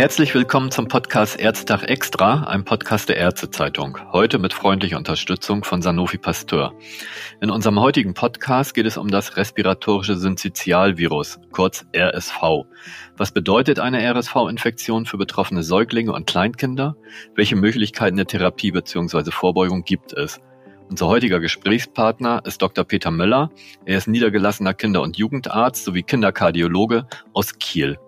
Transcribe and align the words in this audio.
Herzlich 0.00 0.34
willkommen 0.34 0.70
zum 0.70 0.88
Podcast 0.88 1.38
Ärztag 1.38 1.82
Extra, 1.82 2.44
einem 2.44 2.64
Podcast 2.64 3.10
der 3.10 3.18
Ärztezeitung. 3.18 3.98
Heute 4.12 4.38
mit 4.38 4.54
freundlicher 4.54 4.96
Unterstützung 4.96 5.62
von 5.62 5.82
Sanofi 5.82 6.16
Pasteur. 6.16 6.72
In 7.42 7.50
unserem 7.50 7.78
heutigen 7.78 8.14
Podcast 8.14 8.72
geht 8.72 8.86
es 8.86 8.96
um 8.96 9.08
das 9.08 9.36
respiratorische 9.36 10.16
Syncytialvirus, 10.16 11.38
kurz 11.52 11.84
RSV. 11.94 12.64
Was 13.18 13.32
bedeutet 13.32 13.78
eine 13.78 14.02
RSV-Infektion 14.02 15.04
für 15.04 15.18
betroffene 15.18 15.62
Säuglinge 15.62 16.14
und 16.14 16.26
Kleinkinder? 16.26 16.96
Welche 17.34 17.56
Möglichkeiten 17.56 18.16
der 18.16 18.26
Therapie 18.26 18.70
bzw. 18.70 19.30
Vorbeugung 19.30 19.84
gibt 19.84 20.14
es? 20.14 20.40
Unser 20.88 21.08
heutiger 21.08 21.40
Gesprächspartner 21.40 22.40
ist 22.46 22.62
Dr. 22.62 22.84
Peter 22.84 23.10
Möller. 23.10 23.50
Er 23.84 23.98
ist 23.98 24.08
niedergelassener 24.08 24.72
Kinder- 24.72 25.02
und 25.02 25.18
Jugendarzt 25.18 25.84
sowie 25.84 26.04
Kinderkardiologe 26.04 27.06
aus 27.34 27.58
Kiel. 27.58 27.98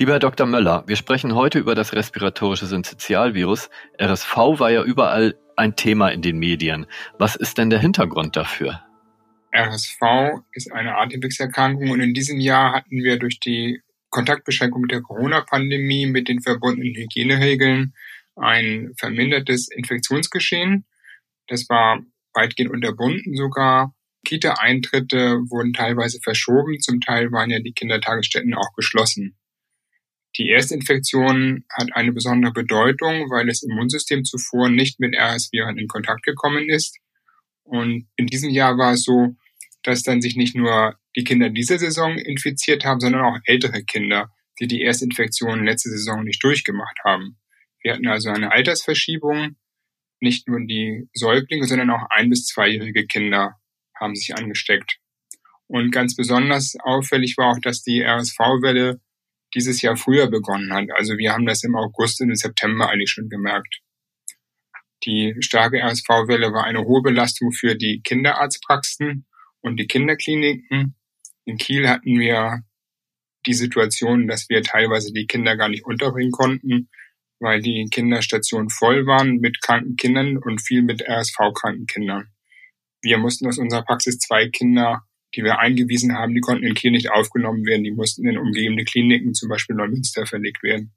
Lieber 0.00 0.12
Herr 0.12 0.20
Dr. 0.20 0.46
Möller, 0.46 0.84
wir 0.86 0.94
sprechen 0.94 1.34
heute 1.34 1.58
über 1.58 1.74
das 1.74 1.92
respiratorische 1.92 2.66
Syncytialvirus. 2.66 3.68
RSV 4.00 4.36
war 4.36 4.70
ja 4.70 4.84
überall 4.84 5.34
ein 5.56 5.74
Thema 5.74 6.10
in 6.10 6.22
den 6.22 6.38
Medien. 6.38 6.86
Was 7.18 7.34
ist 7.34 7.58
denn 7.58 7.68
der 7.68 7.80
Hintergrund 7.80 8.36
dafür? 8.36 8.80
RSV 9.52 10.00
ist 10.52 10.70
eine 10.70 10.96
Atemwegserkrankung 10.98 11.90
und 11.90 12.00
in 12.00 12.14
diesem 12.14 12.38
Jahr 12.38 12.74
hatten 12.74 13.02
wir 13.02 13.18
durch 13.18 13.40
die 13.40 13.80
Kontaktbeschränkung 14.10 14.86
der 14.86 15.02
Corona-Pandemie 15.02 16.06
mit 16.06 16.28
den 16.28 16.42
verbundenen 16.42 16.94
Hygieneregeln 16.94 17.92
ein 18.36 18.92
vermindertes 18.96 19.68
Infektionsgeschehen. 19.68 20.86
Das 21.48 21.68
war 21.68 21.98
weitgehend 22.34 22.70
unterbunden 22.70 23.34
sogar. 23.34 23.96
Kita-Eintritte 24.24 25.40
wurden 25.50 25.72
teilweise 25.72 26.20
verschoben, 26.22 26.78
zum 26.78 27.00
Teil 27.00 27.32
waren 27.32 27.50
ja 27.50 27.58
die 27.58 27.72
Kindertagesstätten 27.72 28.54
auch 28.54 28.72
geschlossen. 28.76 29.36
Die 30.38 30.50
Erstinfektion 30.50 31.64
hat 31.68 31.88
eine 31.94 32.12
besondere 32.12 32.52
Bedeutung, 32.52 33.28
weil 33.28 33.46
das 33.46 33.62
Immunsystem 33.62 34.24
zuvor 34.24 34.70
nicht 34.70 35.00
mit 35.00 35.16
RS-Viren 35.16 35.78
in 35.78 35.88
Kontakt 35.88 36.22
gekommen 36.22 36.68
ist. 36.68 36.98
Und 37.64 38.08
in 38.16 38.26
diesem 38.26 38.50
Jahr 38.50 38.78
war 38.78 38.92
es 38.92 39.02
so, 39.02 39.34
dass 39.82 40.02
dann 40.02 40.22
sich 40.22 40.36
nicht 40.36 40.54
nur 40.54 40.96
die 41.16 41.24
Kinder 41.24 41.50
dieser 41.50 41.78
Saison 41.78 42.16
infiziert 42.16 42.84
haben, 42.84 43.00
sondern 43.00 43.22
auch 43.24 43.38
ältere 43.44 43.82
Kinder, 43.82 44.30
die 44.60 44.68
die 44.68 44.82
Erstinfektion 44.82 45.64
letzte 45.64 45.90
Saison 45.90 46.22
nicht 46.22 46.42
durchgemacht 46.42 46.98
haben. 47.04 47.38
Wir 47.82 47.94
hatten 47.94 48.06
also 48.06 48.30
eine 48.30 48.52
Altersverschiebung. 48.52 49.56
Nicht 50.20 50.48
nur 50.48 50.60
die 50.60 51.08
Säuglinge, 51.14 51.66
sondern 51.66 51.90
auch 51.90 52.06
ein- 52.10 52.30
bis 52.30 52.46
zweijährige 52.46 53.06
Kinder 53.06 53.54
haben 53.94 54.14
sich 54.14 54.34
angesteckt. 54.36 54.98
Und 55.66 55.90
ganz 55.90 56.16
besonders 56.16 56.76
auffällig 56.80 57.36
war 57.36 57.52
auch, 57.52 57.60
dass 57.60 57.82
die 57.82 58.02
RSV-Welle 58.02 59.00
dieses 59.54 59.82
Jahr 59.82 59.96
früher 59.96 60.28
begonnen 60.28 60.72
hat. 60.72 60.86
Also 60.96 61.16
wir 61.16 61.32
haben 61.32 61.46
das 61.46 61.64
im 61.64 61.76
August 61.76 62.20
und 62.20 62.30
im 62.30 62.36
September 62.36 62.90
eigentlich 62.90 63.10
schon 63.10 63.28
gemerkt. 63.28 63.80
Die 65.04 65.34
starke 65.40 65.78
RSV-Welle 65.82 66.52
war 66.52 66.64
eine 66.64 66.84
hohe 66.84 67.02
Belastung 67.02 67.52
für 67.52 67.76
die 67.76 68.00
Kinderarztpraxen 68.02 69.26
und 69.60 69.76
die 69.78 69.86
Kinderkliniken. 69.86 70.96
In 71.44 71.56
Kiel 71.56 71.88
hatten 71.88 72.18
wir 72.18 72.62
die 73.46 73.54
Situation, 73.54 74.26
dass 74.26 74.48
wir 74.48 74.62
teilweise 74.62 75.12
die 75.12 75.26
Kinder 75.26 75.56
gar 75.56 75.68
nicht 75.68 75.84
unterbringen 75.84 76.32
konnten, 76.32 76.90
weil 77.40 77.62
die 77.62 77.86
Kinderstationen 77.90 78.68
voll 78.68 79.06
waren 79.06 79.36
mit 79.36 79.62
kranken 79.62 79.96
Kindern 79.96 80.36
und 80.36 80.60
viel 80.60 80.82
mit 80.82 81.02
RSV-kranken 81.08 81.86
Kindern. 81.86 82.28
Wir 83.00 83.18
mussten 83.18 83.46
aus 83.46 83.58
unserer 83.58 83.84
Praxis 83.84 84.18
zwei 84.18 84.48
Kinder 84.48 85.07
die 85.34 85.44
wir 85.44 85.58
eingewiesen 85.58 86.16
haben, 86.16 86.34
die 86.34 86.40
konnten 86.40 86.64
in 86.64 86.74
Kiel 86.74 86.90
nicht 86.90 87.10
aufgenommen 87.10 87.64
werden. 87.66 87.84
Die 87.84 87.90
mussten 87.90 88.26
in 88.26 88.38
umgebende 88.38 88.84
Kliniken, 88.84 89.34
zum 89.34 89.48
Beispiel 89.48 89.76
Neumünster, 89.76 90.26
verlegt 90.26 90.62
werden. 90.62 90.92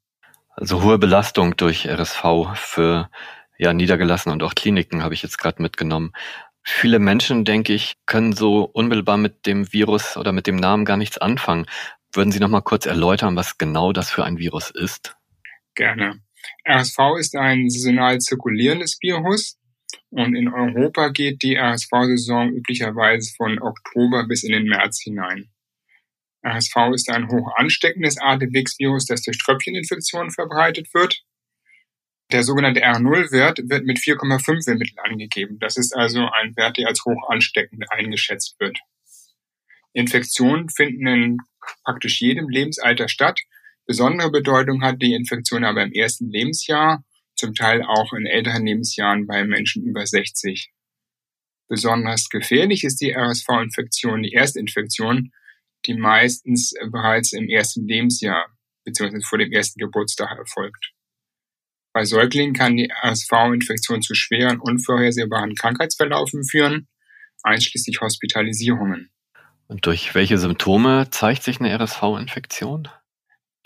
Also 0.56 0.84
hohe 0.84 0.98
Belastung 0.98 1.56
durch 1.58 1.88
RSV 1.88 2.24
für 2.56 3.10
ja, 3.58 3.74
Niedergelassene 3.74 4.34
und 4.34 4.44
auch 4.44 4.56
Kliniken 4.56 5.04
habe 5.04 5.14
ich 5.14 5.24
jetzt 5.24 5.38
gerade 5.38 5.62
mitgenommen. 5.62 6.12
Viele 6.64 7.00
Menschen, 7.00 7.46
denke 7.46 7.74
ich, 7.74 7.96
können 8.06 8.34
so 8.34 8.64
unmittelbar 8.64 9.18
mit 9.18 9.46
dem 9.46 9.72
Virus 9.74 10.18
oder 10.18 10.32
mit 10.32 10.48
dem 10.48 10.56
Namen 10.56 10.86
gar 10.86 10.98
nichts 10.98 11.18
anfangen. 11.18 11.66
Würden 12.14 12.32
Sie 12.32 12.40
noch 12.40 12.50
mal 12.50 12.62
kurz 12.62 12.86
erläutern, 12.86 13.36
was 13.36 13.58
genau 13.58 13.94
das 13.94 14.12
für 14.12 14.24
ein 14.24 14.38
Virus 14.38 14.70
ist? 14.70 15.16
Gerne. 15.76 16.22
RSV 16.68 16.98
ist 17.20 17.36
ein 17.36 17.70
saisonal 17.70 18.20
zirkulierendes 18.20 18.98
Virus. 19.02 19.58
Und 20.10 20.36
in 20.36 20.48
Europa 20.48 21.10
geht 21.10 21.42
die 21.44 21.56
RSV-Saison 21.56 22.54
üblicherweise 22.54 23.34
von 23.36 23.62
Oktober 23.62 24.28
bis 24.28 24.44
in 24.44 24.52
den 24.52 24.66
März 24.66 25.02
hinein. 25.04 25.50
RSV 26.46 26.94
ist 26.94 27.10
ein 27.10 27.30
hoch 27.30 27.52
ansteckendes 27.56 28.18
Atemwegsvirus, 28.20 29.06
das 29.06 29.22
durch 29.22 29.38
Tröpfcheninfektionen 29.38 30.32
verbreitet 30.32 30.94
wird. 30.94 31.22
Der 32.32 32.44
sogenannte 32.44 32.84
R0-Wert 32.84 33.60
wird 33.66 33.86
mit 33.86 33.98
4,5 33.98 34.72
im 34.72 34.78
Mittel 34.78 34.98
angegeben. 35.04 35.60
Das 35.60 35.78
ist 35.78 35.96
also 35.96 36.30
ein 36.30 36.56
Wert, 36.56 36.78
der 36.78 36.88
als 36.88 37.04
hoch 37.06 37.30
ansteckend 37.30 37.86
eingeschätzt 37.92 38.56
wird. 38.60 38.80
Infektionen 39.94 40.70
finden 40.70 41.08
in 41.08 41.38
praktisch 41.84 42.22
jedem 42.22 42.50
Lebensalter 42.50 43.10
statt. 43.10 43.40
Besondere 43.86 44.32
Bedeutung 44.32 44.82
hat 44.82 45.02
die 45.02 45.14
Infektion 45.14 45.66
aber 45.66 45.84
im 45.84 45.92
ersten 45.92 46.30
Lebensjahr 46.30 47.04
zum 47.36 47.54
Teil 47.54 47.84
auch 47.84 48.14
in 48.14 48.26
älteren 48.26 48.66
Lebensjahren 48.66 49.28
bei 49.28 49.44
Menschen 49.44 49.84
über 49.84 50.06
60. 50.06 50.72
Besonders 51.68 52.30
gefährlich 52.30 52.84
ist 52.84 53.02
die 53.02 53.16
RSV-Infektion, 53.16 54.24
die 54.24 54.34
Erstinfektion, 54.34 55.32
die 55.86 55.94
meistens 55.94 56.74
bereits 56.92 57.34
im 57.34 57.48
ersten 57.48 57.88
Lebensjahr 57.88 58.48
bzw. 58.86 59.22
vor 59.22 59.38
dem 59.38 59.52
ersten 59.52 59.80
Geburtstag 59.80 60.38
erfolgt. 60.38 60.92
Bei 61.94 62.06
Säuglingen 62.06 62.54
kann 62.54 62.78
die 62.78 62.90
RSV-Infektion 63.04 64.02
zu 64.02 64.16
schweren, 64.16 64.60
unvorhersehbaren 64.60 65.56
Krankheitsverlaufen 65.56 66.46
führen, 66.46 66.88
einschließlich 67.44 68.00
Hospitalisierungen. 68.00 69.12
Und 69.68 69.86
durch 69.86 70.16
welche 70.16 70.38
Symptome 70.38 71.10
zeigt 71.12 71.44
sich 71.44 71.60
eine 71.60 71.74
RSV-Infektion? 71.74 72.90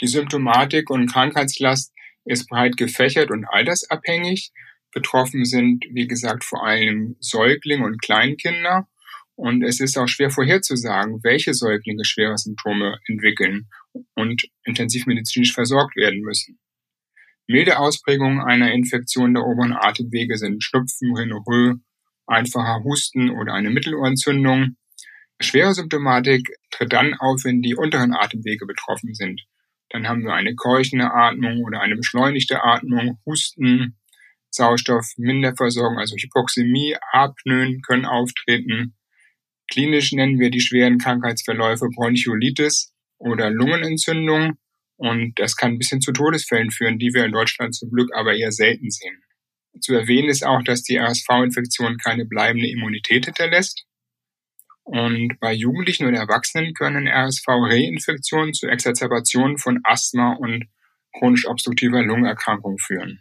Die 0.01 0.07
Symptomatik 0.07 0.89
und 0.89 1.11
Krankheitslast 1.11 1.91
ist 2.25 2.47
breit 2.49 2.77
gefächert 2.77 3.31
und 3.31 3.45
altersabhängig. 3.45 4.51
Betroffen 4.91 5.45
sind, 5.45 5.85
wie 5.91 6.07
gesagt, 6.07 6.43
vor 6.43 6.65
allem 6.65 7.15
Säuglinge 7.19 7.85
und 7.85 8.01
Kleinkinder. 8.01 8.87
Und 9.35 9.63
es 9.63 9.81
ist 9.81 9.97
auch 9.97 10.07
schwer 10.07 10.29
vorherzusagen, 10.29 11.21
welche 11.23 11.53
Säuglinge 11.53 12.05
schwere 12.05 12.37
Symptome 12.37 12.97
entwickeln 13.07 13.67
und 14.15 14.43
intensivmedizinisch 14.63 15.53
versorgt 15.53 15.97
werden 15.97 16.21
müssen. 16.21 16.57
Milde 17.47 17.77
Ausprägungen 17.77 18.41
einer 18.41 18.71
Infektion 18.71 19.33
der 19.33 19.43
oberen 19.43 19.73
Atemwege 19.73 20.37
sind 20.37 20.63
Schnupfen, 20.63 21.15
Rhinorrhoe, 21.15 21.75
einfacher 22.25 22.83
Husten 22.83 23.29
oder 23.29 23.53
eine 23.53 23.69
Mittelohrentzündung. 23.69 24.77
Schwere 25.41 25.73
Symptomatik 25.73 26.47
tritt 26.71 26.93
dann 26.93 27.13
auf, 27.13 27.43
wenn 27.43 27.61
die 27.61 27.75
unteren 27.75 28.13
Atemwege 28.13 28.65
betroffen 28.65 29.13
sind. 29.13 29.41
Dann 29.89 30.07
haben 30.07 30.23
wir 30.23 30.33
eine 30.33 30.55
keuchende 30.55 31.13
Atmung 31.13 31.63
oder 31.63 31.81
eine 31.81 31.95
beschleunigte 31.95 32.63
Atmung, 32.63 33.19
Husten, 33.25 33.97
Sauerstoffminderversorgung, 34.51 35.99
also 35.99 36.15
Hypoxämie, 36.15 36.95
Apnoen 37.11 37.81
können 37.81 38.05
auftreten. 38.05 38.95
Klinisch 39.69 40.11
nennen 40.13 40.39
wir 40.39 40.49
die 40.49 40.61
schweren 40.61 40.97
Krankheitsverläufe 40.97 41.87
Bronchiolitis 41.93 42.93
oder 43.17 43.49
Lungenentzündung. 43.49 44.57
Und 44.97 45.37
das 45.39 45.55
kann 45.57 45.77
bis 45.77 45.89
hin 45.89 46.01
zu 46.01 46.13
Todesfällen 46.13 46.71
führen, 46.71 46.99
die 46.99 47.13
wir 47.13 47.25
in 47.25 47.33
Deutschland 47.33 47.75
zum 47.75 47.91
Glück 47.91 48.11
aber 48.15 48.35
eher 48.35 48.51
selten 48.51 48.89
sehen. 48.89 49.21
Zu 49.81 49.93
erwähnen 49.93 50.29
ist 50.29 50.45
auch, 50.45 50.63
dass 50.63 50.83
die 50.83 50.97
RSV-Infektion 50.97 51.97
keine 51.97 52.25
bleibende 52.25 52.69
Immunität 52.69 53.25
hinterlässt. 53.25 53.85
Und 54.85 55.39
bei 55.39 55.51
Jugendlichen 55.51 56.05
und 56.05 56.13
Erwachsenen 56.13 56.75
können 56.75 57.07
RSV-Reinfektionen 57.07 58.53
zu 58.53 58.67
Exacerbationen 58.67 59.57
von 59.57 59.79
Asthma 59.83 60.33
und 60.33 60.65
chronisch 61.11 61.47
obstruktiver 61.47 62.03
Lungenerkrankung 62.03 62.77
führen. 62.77 63.19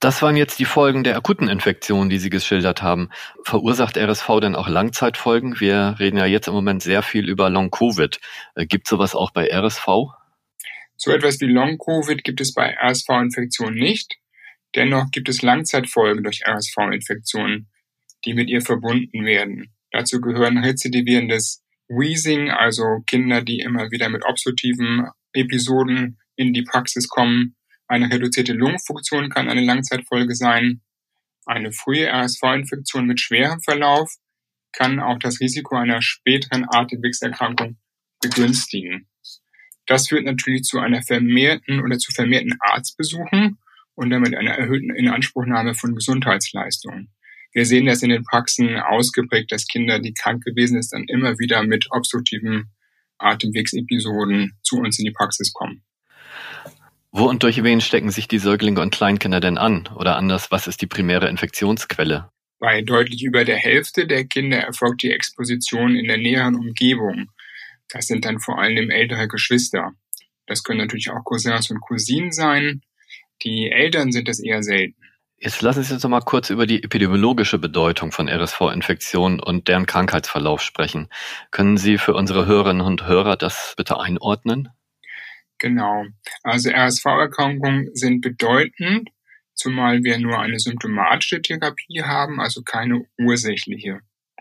Das 0.00 0.20
waren 0.20 0.36
jetzt 0.36 0.58
die 0.58 0.66
Folgen 0.66 1.02
der 1.02 1.16
akuten 1.16 1.48
Infektion, 1.48 2.10
die 2.10 2.18
Sie 2.18 2.28
geschildert 2.28 2.82
haben. 2.82 3.08
Verursacht 3.44 3.96
RSV 3.96 4.40
denn 4.42 4.54
auch 4.54 4.68
Langzeitfolgen? 4.68 5.60
Wir 5.60 5.96
reden 5.98 6.18
ja 6.18 6.26
jetzt 6.26 6.48
im 6.48 6.54
Moment 6.54 6.82
sehr 6.82 7.02
viel 7.02 7.26
über 7.26 7.48
Long-Covid. 7.48 8.20
Äh, 8.54 8.66
gibt 8.66 8.86
es 8.86 8.90
sowas 8.90 9.14
auch 9.14 9.30
bei 9.30 9.48
RSV? 9.50 9.86
So 10.96 11.10
etwas 11.10 11.40
wie 11.40 11.46
Long-Covid 11.46 12.22
gibt 12.22 12.42
es 12.42 12.52
bei 12.52 12.76
RSV-Infektionen 12.76 13.76
nicht. 13.76 14.16
Dennoch 14.74 15.10
gibt 15.10 15.30
es 15.30 15.40
Langzeitfolgen 15.40 16.22
durch 16.22 16.42
RSV-Infektionen 16.46 17.68
die 18.24 18.34
mit 18.34 18.48
ihr 18.48 18.60
verbunden 18.60 19.24
werden. 19.24 19.72
Dazu 19.90 20.20
gehören 20.20 20.58
rezidivierendes 20.58 21.62
Wheezing, 21.88 22.50
also 22.50 23.00
Kinder, 23.06 23.42
die 23.42 23.58
immer 23.58 23.90
wieder 23.90 24.08
mit 24.08 24.24
obstruktiven 24.24 25.08
Episoden 25.32 26.18
in 26.36 26.52
die 26.52 26.62
Praxis 26.62 27.08
kommen. 27.08 27.56
Eine 27.86 28.10
reduzierte 28.10 28.54
Lungenfunktion 28.54 29.28
kann 29.28 29.48
eine 29.48 29.64
Langzeitfolge 29.64 30.34
sein. 30.34 30.80
Eine 31.44 31.72
frühe 31.72 32.08
RSV-Infektion 32.08 33.06
mit 33.06 33.20
schwerem 33.20 33.60
Verlauf 33.60 34.14
kann 34.72 35.00
auch 35.00 35.18
das 35.18 35.40
Risiko 35.40 35.76
einer 35.76 36.00
späteren 36.00 36.66
Atemwegserkrankung 36.68 37.76
begünstigen. 38.20 39.08
Das 39.86 40.08
führt 40.08 40.24
natürlich 40.24 40.62
zu 40.62 40.78
einer 40.78 41.02
vermehrten 41.02 41.80
oder 41.82 41.98
zu 41.98 42.12
vermehrten 42.12 42.56
Arztbesuchen 42.60 43.58
und 43.94 44.10
damit 44.10 44.34
einer 44.34 44.52
erhöhten 44.52 44.94
Inanspruchnahme 44.94 45.74
von 45.74 45.94
Gesundheitsleistungen. 45.94 47.10
Wir 47.52 47.66
sehen 47.66 47.86
das 47.86 48.02
in 48.02 48.10
den 48.10 48.24
Praxen 48.24 48.76
ausgeprägt, 48.76 49.52
dass 49.52 49.66
Kinder, 49.66 49.98
die 49.98 50.14
krank 50.14 50.42
gewesen 50.42 50.80
sind, 50.80 51.08
dann 51.08 51.16
immer 51.16 51.38
wieder 51.38 51.62
mit 51.62 51.86
obstruktiven 51.90 52.70
Atemwegsepisoden 53.18 54.58
zu 54.62 54.76
uns 54.76 54.98
in 54.98 55.04
die 55.04 55.12
Praxis 55.12 55.52
kommen. 55.52 55.82
Wo 57.10 57.28
und 57.28 57.42
durch 57.42 57.62
wen 57.62 57.82
stecken 57.82 58.10
sich 58.10 58.26
die 58.26 58.38
Säuglinge 58.38 58.80
und 58.80 58.94
Kleinkinder 58.94 59.40
denn 59.40 59.58
an? 59.58 59.86
Oder 59.96 60.16
anders, 60.16 60.50
was 60.50 60.66
ist 60.66 60.80
die 60.80 60.86
primäre 60.86 61.28
Infektionsquelle? 61.28 62.30
Bei 62.58 62.80
deutlich 62.80 63.22
über 63.22 63.44
der 63.44 63.58
Hälfte 63.58 64.06
der 64.06 64.24
Kinder 64.24 64.58
erfolgt 64.58 65.02
die 65.02 65.10
Exposition 65.10 65.94
in 65.94 66.06
der 66.06 66.16
näheren 66.16 66.54
Umgebung. 66.54 67.30
Das 67.90 68.06
sind 68.06 68.24
dann 68.24 68.40
vor 68.40 68.58
allem 68.58 68.88
ältere 68.88 69.28
Geschwister. 69.28 69.92
Das 70.46 70.62
können 70.62 70.78
natürlich 70.78 71.10
auch 71.10 71.22
Cousins 71.24 71.70
und 71.70 71.80
Cousinen 71.80 72.32
sein. 72.32 72.80
Die 73.42 73.70
Eltern 73.70 74.10
sind 74.10 74.28
das 74.28 74.40
eher 74.40 74.62
selten. 74.62 75.01
Jetzt 75.44 75.60
lassen 75.60 75.82
Sie 75.82 75.92
uns 75.92 76.04
noch 76.04 76.10
mal 76.10 76.20
kurz 76.20 76.50
über 76.50 76.66
die 76.66 76.84
epidemiologische 76.84 77.58
Bedeutung 77.58 78.12
von 78.12 78.28
RSV-Infektionen 78.28 79.40
und 79.40 79.66
deren 79.66 79.86
Krankheitsverlauf 79.86 80.62
sprechen. 80.62 81.08
Können 81.50 81.78
Sie 81.78 81.98
für 81.98 82.14
unsere 82.14 82.46
Hörerinnen 82.46 82.86
und 82.86 83.08
Hörer 83.08 83.36
das 83.36 83.74
bitte 83.76 83.98
einordnen? 83.98 84.68
Genau. 85.58 86.04
Also 86.44 86.70
RSV-Erkrankungen 86.70 87.90
sind 87.92 88.20
bedeutend, 88.20 89.10
zumal 89.52 90.04
wir 90.04 90.16
nur 90.20 90.38
eine 90.38 90.60
symptomatische 90.60 91.42
Therapie 91.42 92.04
haben, 92.04 92.40
also 92.40 92.62
keine 92.62 93.04
ursächliche. 93.18 93.98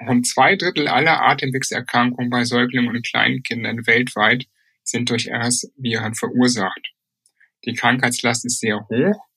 Rund 0.08 0.28
zwei 0.28 0.56
Drittel 0.56 0.88
aller 0.88 1.24
Atemwegserkrankungen 1.24 2.30
bei 2.30 2.46
Säuglingen 2.46 2.96
und 2.96 3.04
Kleinkindern 3.04 3.88
weltweit 3.88 4.46
sind 4.84 5.10
durch 5.10 5.32
RS-Viren 5.32 6.14
verursacht. 6.14 6.94
Die 7.66 7.74
Krankheitslast 7.74 8.46
ist 8.46 8.60
sehr 8.60 8.88
hoch 8.88 9.31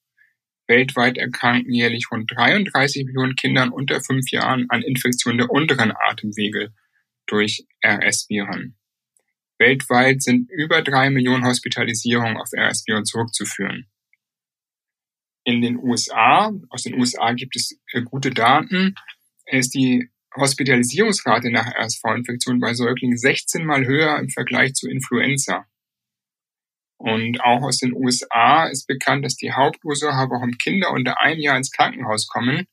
Weltweit 0.67 1.19
erkranken 1.19 1.73
jährlich 1.73 2.07
rund 2.11 2.31
33 2.31 3.05
Millionen 3.05 3.37
Kindern 3.37 3.71
unter 3.71 4.01
fünf 4.01 4.31
Jahren 4.31 4.67
an 4.71 4.83
Infektionen 4.83 5.39
der 5.39 5.51
unteren 5.51 5.93
Atemwege 5.93 6.73
durch 7.27 7.67
RS-Viren. 7.85 8.77
Weltweit 9.59 10.23
sind 10.23 10.51
über 10.51 10.83
drei 10.83 11.11
Millionen 11.11 11.45
Hospitalisierungen 11.45 12.37
auf 12.37 12.51
RS-Viren 12.53 13.05
zurückzuführen. 13.05 13.91
In 15.45 15.61
den 15.61 15.79
USA, 15.79 16.53
aus 16.71 16.83
den 16.83 16.99
USA 16.99 17.33
gibt 17.33 17.57
es 17.57 17.79
äh, 17.93 18.03
gute 18.03 18.31
Daten, 18.31 18.95
ist 19.47 19.75
die 19.75 20.09
Hospitalisierungsrate 20.35 21.51
nach 21.51 21.67
RSV-Infektion 21.67 22.59
bei 22.59 22.75
Säuglingen 22.75 23.19
16 23.19 23.65
mal 23.65 23.87
höher 23.87 24.19
im 24.19 24.31
Vergleich 24.31 24.73
zu 24.73 24.89
Influenza. 24.89 25.67
Und 26.96 27.41
auch 27.43 27.62
aus 27.62 27.79
den 27.79 27.93
USA 27.94 28.67
ist 28.67 28.87
bekannt, 28.87 29.25
dass 29.25 29.37
die 29.37 29.52
Hauptursache, 29.52 30.31
warum 30.31 30.52
Kinder 30.52 30.93
unter 30.93 31.20
einem 31.20 31.41
Jahr 31.41 31.56
ins 31.56 31.70
Krankenhaus 31.70 32.26
kommen, 32.29 32.67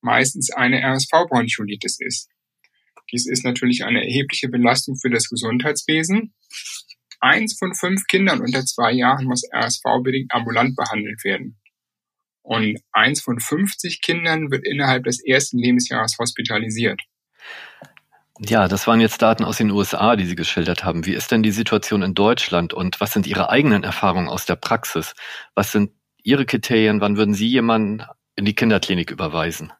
meistens 0.00 0.50
eine 0.50 0.82
RSV-Bronchiolitis 0.82 1.98
ist. 2.00 2.30
Dies 3.12 3.26
ist 3.26 3.44
natürlich 3.44 3.84
eine 3.84 4.04
erhebliche 4.04 4.48
Belastung 4.48 4.96
für 4.96 5.10
das 5.10 5.28
Gesundheitswesen. 5.28 6.34
Eins 7.20 7.56
von 7.58 7.74
fünf 7.74 8.06
Kindern 8.06 8.40
unter 8.40 8.64
zwei 8.64 8.92
Jahren 8.92 9.26
muss 9.26 9.42
RSV-bedingt 9.52 10.32
ambulant 10.32 10.76
behandelt 10.76 11.22
werden. 11.24 11.58
Und 12.42 12.78
eins 12.92 13.20
von 13.20 13.40
50 13.40 14.00
Kindern 14.02 14.50
wird 14.50 14.64
innerhalb 14.64 15.04
des 15.04 15.24
ersten 15.24 15.58
Lebensjahres 15.58 16.16
hospitalisiert. 16.18 17.02
Ja, 18.38 18.68
das 18.68 18.86
waren 18.86 19.00
jetzt 19.00 19.22
Daten 19.22 19.44
aus 19.44 19.56
den 19.56 19.70
USA, 19.70 20.14
die 20.14 20.26
Sie 20.26 20.36
geschildert 20.36 20.84
haben. 20.84 21.06
Wie 21.06 21.14
ist 21.14 21.30
denn 21.32 21.42
die 21.42 21.52
Situation 21.52 22.02
in 22.02 22.14
Deutschland 22.14 22.74
und 22.74 23.00
was 23.00 23.12
sind 23.12 23.26
Ihre 23.26 23.48
eigenen 23.48 23.82
Erfahrungen 23.82 24.28
aus 24.28 24.44
der 24.44 24.56
Praxis? 24.56 25.14
Was 25.54 25.72
sind 25.72 25.90
Ihre 26.22 26.44
Kriterien? 26.44 27.00
Wann 27.00 27.16
würden 27.16 27.34
Sie 27.34 27.48
jemanden 27.48 28.04
in 28.34 28.44
die 28.44 28.54
Kinderklinik 28.54 29.10
überweisen? 29.10 29.72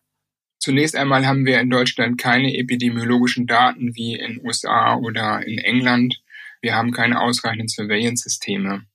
Zunächst 0.59 0.97
einmal 0.97 1.27
haben 1.27 1.45
wir 1.45 1.61
in 1.61 1.69
Deutschland 1.69 2.19
keine 2.19 2.57
epidemiologischen 2.57 3.47
Daten 3.47 3.95
wie 3.95 4.15
in 4.15 4.41
USA 4.43 4.97
oder 4.97 5.47
in 5.47 5.59
England. 5.59 6.23
Wir 6.63 6.75
haben 6.75 6.93
keine 6.93 7.21
ausreichenden 7.21 7.69
Surveillance-Systeme. 7.69 8.87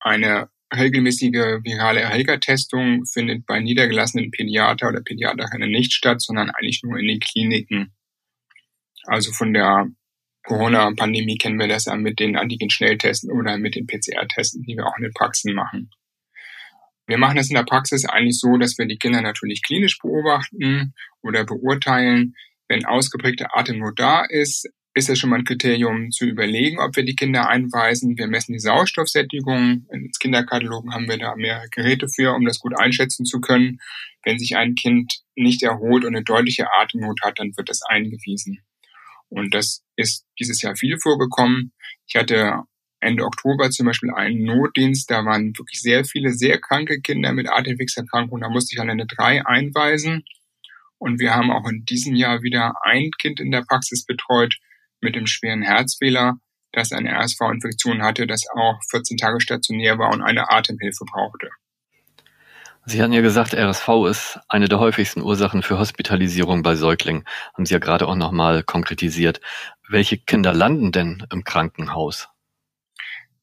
Eine 0.00 0.48
regelmäßige 0.74 1.62
virale 1.62 2.00
Erregertestung 2.00 3.04
findet 3.04 3.46
bei 3.46 3.60
niedergelassenen 3.60 4.30
Pädiater 4.30 4.88
oder 4.88 5.02
Pädiaterinnen 5.02 5.70
nicht 5.70 5.92
statt, 5.92 6.22
sondern 6.22 6.50
eigentlich 6.50 6.82
nur 6.82 6.98
in 6.98 7.08
den 7.08 7.20
Kliniken. 7.20 7.92
Also 9.06 9.32
von 9.32 9.52
der 9.52 9.88
Corona-Pandemie 10.44 11.38
kennen 11.38 11.58
wir 11.58 11.68
das 11.68 11.86
ja 11.86 11.96
mit 11.96 12.20
den 12.20 12.36
Antigen-Schnelltesten 12.36 13.30
oder 13.32 13.56
mit 13.58 13.74
den 13.74 13.86
PCR-Testen, 13.86 14.62
die 14.62 14.76
wir 14.76 14.86
auch 14.86 14.96
in 14.98 15.04
den 15.04 15.14
Praxen 15.14 15.54
machen. 15.54 15.90
Wir 17.06 17.18
machen 17.18 17.36
das 17.36 17.48
in 17.48 17.56
der 17.56 17.64
Praxis 17.64 18.04
eigentlich 18.06 18.38
so, 18.38 18.56
dass 18.56 18.78
wir 18.78 18.86
die 18.86 18.98
Kinder 18.98 19.20
natürlich 19.20 19.62
klinisch 19.62 19.98
beobachten 19.98 20.94
oder 21.22 21.44
beurteilen. 21.44 22.34
Wenn 22.68 22.86
ausgeprägte 22.86 23.54
Atemnot 23.54 23.98
da 23.98 24.24
ist, 24.24 24.68
ist 24.94 25.08
das 25.08 25.18
schon 25.18 25.30
mal 25.30 25.40
ein 25.40 25.44
Kriterium 25.44 26.10
zu 26.10 26.24
überlegen, 26.24 26.78
ob 26.78 26.96
wir 26.96 27.04
die 27.04 27.16
Kinder 27.16 27.48
einweisen. 27.48 28.16
Wir 28.16 28.28
messen 28.28 28.52
die 28.52 28.60
Sauerstoffsättigung. 28.60 29.86
Ins 29.90 30.18
Kinderkatalogen 30.18 30.94
haben 30.94 31.08
wir 31.08 31.18
da 31.18 31.34
mehrere 31.36 31.68
Geräte 31.68 32.06
für, 32.08 32.32
um 32.32 32.44
das 32.44 32.60
gut 32.60 32.78
einschätzen 32.78 33.24
zu 33.24 33.40
können. 33.40 33.80
Wenn 34.22 34.38
sich 34.38 34.56
ein 34.56 34.74
Kind 34.74 35.12
nicht 35.34 35.62
erholt 35.62 36.04
und 36.04 36.14
eine 36.14 36.24
deutliche 36.24 36.68
Atemnot 36.72 37.20
hat, 37.22 37.38
dann 37.38 37.56
wird 37.56 37.68
das 37.68 37.82
eingewiesen. 37.82 38.60
Und 39.34 39.52
das 39.52 39.82
ist 39.96 40.24
dieses 40.38 40.62
Jahr 40.62 40.76
viel 40.76 40.96
vorgekommen. 40.98 41.72
Ich 42.06 42.14
hatte 42.14 42.62
Ende 43.00 43.24
Oktober 43.24 43.70
zum 43.70 43.86
Beispiel 43.86 44.12
einen 44.14 44.44
Notdienst, 44.44 45.10
da 45.10 45.24
waren 45.24 45.52
wirklich 45.58 45.80
sehr 45.80 46.04
viele 46.04 46.32
sehr 46.32 46.60
kranke 46.60 47.00
Kinder 47.00 47.32
mit 47.32 47.50
Atemwegserkrankungen. 47.50 48.42
Da 48.42 48.48
musste 48.48 48.74
ich 48.74 48.80
an 48.80 48.90
eine 48.90 49.06
drei 49.06 49.44
einweisen. 49.44 50.24
Und 50.98 51.18
wir 51.18 51.34
haben 51.34 51.50
auch 51.50 51.68
in 51.68 51.84
diesem 51.84 52.14
Jahr 52.14 52.42
wieder 52.42 52.74
ein 52.82 53.10
Kind 53.20 53.40
in 53.40 53.50
der 53.50 53.62
Praxis 53.62 54.06
betreut 54.06 54.54
mit 55.00 55.16
dem 55.16 55.26
schweren 55.26 55.62
Herzfehler, 55.62 56.38
das 56.72 56.92
eine 56.92 57.10
RSV-Infektion 57.10 58.02
hatte, 58.02 58.26
das 58.26 58.44
auch 58.54 58.80
14 58.90 59.16
Tage 59.16 59.40
stationär 59.40 59.98
war 59.98 60.12
und 60.12 60.22
eine 60.22 60.50
Atemhilfe 60.50 61.04
brauchte. 61.04 61.50
Sie 62.86 63.00
hatten 63.00 63.14
ja 63.14 63.22
gesagt, 63.22 63.54
RSV 63.54 63.88
ist 64.10 64.40
eine 64.48 64.68
der 64.68 64.78
häufigsten 64.78 65.22
Ursachen 65.22 65.62
für 65.62 65.78
Hospitalisierung 65.78 66.62
bei 66.62 66.74
Säuglingen. 66.74 67.24
Haben 67.54 67.64
Sie 67.64 67.72
ja 67.72 67.80
gerade 67.80 68.06
auch 68.06 68.14
nochmal 68.14 68.62
konkretisiert. 68.62 69.40
Welche 69.88 70.18
Kinder 70.18 70.52
landen 70.52 70.92
denn 70.92 71.26
im 71.32 71.44
Krankenhaus? 71.44 72.28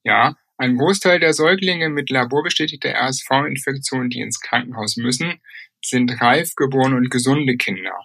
Ja, 0.04 0.36
ein 0.58 0.78
Großteil 0.78 1.20
der 1.20 1.34
Säuglinge 1.34 1.90
mit 1.90 2.12
laborbestätigter 2.12 2.94
RSV-Infektion, 2.94 4.12
die 4.12 4.22
ins 4.22 4.40
Krankenhaus 4.40 4.98
müssen, 4.98 5.42
sind 5.84 6.22
reif 6.22 6.54
geborene 6.56 6.98
und 6.98 7.10
gesunde 7.10 7.58
Kinder. 7.58 7.98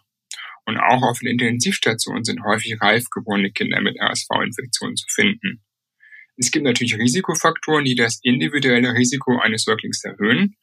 Und 0.64 0.78
auch 0.78 1.02
auf 1.02 1.18
den 1.18 1.28
Intensivstationen 1.28 2.24
sind 2.24 2.42
häufig 2.44 2.80
reif 2.80 3.04
geborene 3.10 3.52
Kinder 3.52 3.82
mit 3.82 4.00
RSV-Infektionen 4.00 4.96
zu 4.96 5.06
finden. 5.08 5.62
Es 6.38 6.50
gibt 6.50 6.64
natürlich 6.64 6.96
Risikofaktoren, 6.96 7.84
die 7.84 7.94
das 7.94 8.20
individuelle 8.22 8.94
Risiko 8.94 9.38
eines 9.38 9.64
Säuglings 9.64 10.02
erhöhen. 10.04 10.56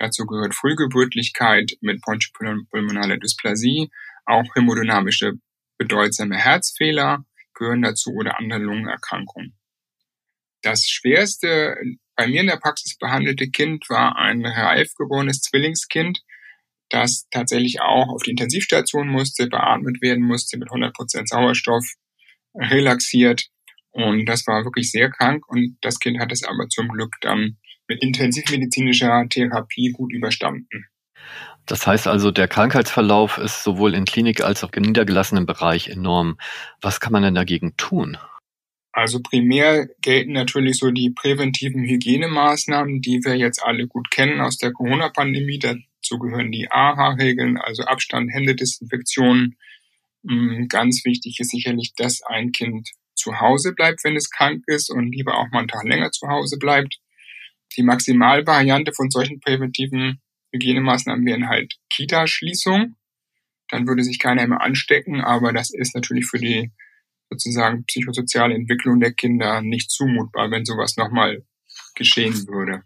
Dazu 0.00 0.24
gehört 0.24 0.54
Frühgeburtlichkeit 0.54 1.76
mit 1.82 2.00
ponchopulmonaler 2.00 3.18
Dysplasie, 3.18 3.90
auch 4.24 4.46
hämodynamische 4.54 5.34
bedeutsame 5.76 6.36
Herzfehler 6.36 7.26
gehören 7.52 7.82
dazu 7.82 8.14
oder 8.14 8.38
andere 8.38 8.60
Lungenerkrankungen. 8.60 9.58
Das 10.62 10.86
schwerste 10.88 11.76
bei 12.16 12.26
mir 12.28 12.40
in 12.40 12.46
der 12.46 12.56
Praxis 12.56 12.96
behandelte 12.96 13.50
Kind 13.50 13.90
war 13.90 14.16
ein 14.16 14.44
reif 14.44 14.94
geborenes 14.94 15.42
Zwillingskind, 15.42 16.22
das 16.88 17.26
tatsächlich 17.30 17.82
auch 17.82 18.08
auf 18.08 18.22
die 18.22 18.30
Intensivstation 18.30 19.06
musste, 19.06 19.48
beatmet 19.48 20.00
werden 20.00 20.24
musste 20.24 20.56
mit 20.56 20.70
100% 20.70 21.26
Sauerstoff, 21.26 21.86
relaxiert. 22.54 23.48
Und 23.90 24.24
das 24.24 24.46
war 24.46 24.64
wirklich 24.64 24.90
sehr 24.90 25.10
krank 25.10 25.46
und 25.46 25.76
das 25.82 25.98
Kind 26.00 26.20
hat 26.20 26.32
es 26.32 26.42
aber 26.42 26.68
zum 26.68 26.88
Glück 26.88 27.16
dann 27.20 27.58
mit 27.90 28.02
intensivmedizinischer 28.02 29.26
Therapie 29.28 29.90
gut 29.90 30.12
überstanden. 30.12 30.86
Das 31.66 31.88
heißt 31.88 32.06
also, 32.06 32.30
der 32.30 32.46
Krankheitsverlauf 32.46 33.36
ist 33.36 33.64
sowohl 33.64 33.94
in 33.94 34.04
Klinik 34.04 34.42
als 34.42 34.62
auch 34.62 34.72
im 34.72 34.84
niedergelassenen 34.84 35.44
Bereich 35.44 35.88
enorm. 35.88 36.38
Was 36.80 37.00
kann 37.00 37.12
man 37.12 37.24
denn 37.24 37.34
dagegen 37.34 37.76
tun? 37.76 38.16
Also 38.92 39.20
primär 39.20 39.88
gelten 40.00 40.32
natürlich 40.32 40.78
so 40.78 40.90
die 40.92 41.10
präventiven 41.10 41.82
Hygienemaßnahmen, 41.82 43.00
die 43.00 43.20
wir 43.24 43.36
jetzt 43.36 43.62
alle 43.62 43.88
gut 43.88 44.10
kennen 44.10 44.40
aus 44.40 44.56
der 44.56 44.72
Corona-Pandemie. 44.72 45.58
Dazu 45.58 46.18
gehören 46.18 46.52
die 46.52 46.68
AHA-Regeln, 46.70 47.58
also 47.58 47.82
Abstand, 47.84 48.32
Händedesinfektion. 48.32 49.56
Mm, 50.22 50.66
ganz 50.68 51.04
wichtig 51.04 51.38
ist 51.40 51.50
sicherlich, 51.50 51.92
dass 51.96 52.22
ein 52.22 52.52
Kind 52.52 52.88
zu 53.14 53.40
Hause 53.40 53.74
bleibt, 53.74 54.04
wenn 54.04 54.16
es 54.16 54.30
krank 54.30 54.62
ist 54.66 54.90
und 54.90 55.12
lieber 55.12 55.38
auch 55.38 55.48
mal 55.50 55.60
einen 55.60 55.68
Tag 55.68 55.84
länger 55.84 56.10
zu 56.12 56.28
Hause 56.28 56.56
bleibt. 56.58 56.98
Die 57.76 57.82
Maximalvariante 57.82 58.92
von 58.92 59.10
solchen 59.10 59.40
präventiven 59.40 60.20
Hygienemaßnahmen 60.52 61.24
wären 61.24 61.48
halt 61.48 61.76
Kita-Schließung. 61.90 62.96
Dann 63.68 63.86
würde 63.86 64.02
sich 64.02 64.18
keiner 64.18 64.46
mehr 64.46 64.60
anstecken, 64.60 65.20
aber 65.20 65.52
das 65.52 65.70
ist 65.72 65.94
natürlich 65.94 66.26
für 66.26 66.38
die 66.38 66.72
sozusagen 67.30 67.84
psychosoziale 67.84 68.54
Entwicklung 68.54 68.98
der 68.98 69.12
Kinder 69.12 69.62
nicht 69.62 69.90
zumutbar, 69.90 70.50
wenn 70.50 70.64
sowas 70.64 70.96
nochmal 70.96 71.44
geschehen 71.94 72.34
würde. 72.48 72.82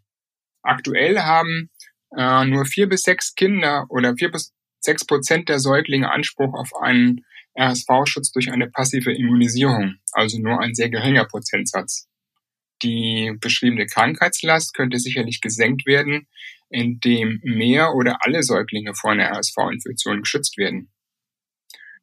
Aktuell 0.62 1.21
haben 1.21 1.71
äh, 2.17 2.45
nur 2.45 2.67
vier 2.67 2.88
bis 2.88 3.03
sechs 3.03 3.35
Kinder 3.35 3.87
oder 3.88 4.14
vier 4.17 4.31
bis 4.31 4.53
sechs 4.81 5.07
Prozent 5.07 5.49
der 5.49 5.61
Säuglinge 5.61 6.11
Anspruch 6.11 6.55
auf 6.55 6.71
einen 6.81 7.25
RSV-Schutz 7.59 8.33
durch 8.33 8.50
eine 8.53 8.69
passive 8.69 9.12
Immunisierung, 9.12 9.97
also 10.12 10.38
nur 10.38 10.61
ein 10.61 10.75
sehr 10.75 10.91
geringer 10.91 11.25
Prozentsatz. 11.25 12.09
Die 12.85 13.33
beschriebene 13.41 13.87
Krankheitslast 13.87 14.75
könnte 14.75 14.99
sicherlich 14.99 15.41
gesenkt 15.41 15.87
werden, 15.87 16.29
indem 16.69 17.41
mehr 17.43 17.95
oder 17.95 18.19
alle 18.21 18.43
Säuglinge 18.43 18.95
vor 18.95 19.12
einer 19.12 19.31
RSV-Infektion 19.31 20.21
geschützt 20.21 20.59
werden. 20.59 20.91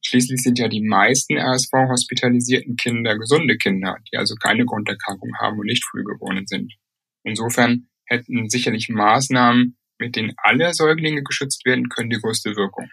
Schließlich 0.04 0.42
sind 0.42 0.58
ja 0.58 0.68
die 0.68 0.82
meisten 0.82 1.38
RSV-hospitalisierten 1.38 2.76
Kinder 2.76 3.18
gesunde 3.20 3.58
Kinder, 3.58 3.98
die 4.12 4.18
also 4.18 4.34
keine 4.36 4.66
Grunderkrankung 4.66 5.30
haben 5.40 5.60
und 5.60 5.68
nicht 5.68 5.86
frühgeboren 5.86 6.48
sind. 6.48 6.74
Insofern 7.24 7.88
hätten 8.06 8.50
sicherlich 8.50 8.90
Maßnahmen, 8.90 9.78
mit 10.00 10.16
denen 10.16 10.34
alle 10.38 10.74
Säuglinge 10.74 11.22
geschützt 11.22 11.64
werden 11.66 11.90
können, 11.90 12.10
die 12.10 12.20
größte 12.20 12.56
Wirkung. 12.56 12.90